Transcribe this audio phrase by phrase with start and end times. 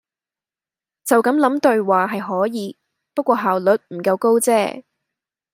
[1.05, 2.75] 就咁諗對話係可以，
[3.13, 4.83] 不過效率唔夠高啫